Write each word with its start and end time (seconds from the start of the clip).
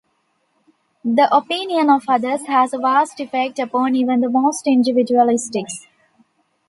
The 1.05 1.29
opinion 1.31 1.91
of 1.91 2.05
others 2.07 2.47
has 2.47 2.73
a 2.73 2.79
vast 2.79 3.19
effect 3.19 3.59
upon 3.59 3.95
even 3.95 4.21
the 4.21 4.29
most 4.31 4.65
individualistic. 4.65 5.67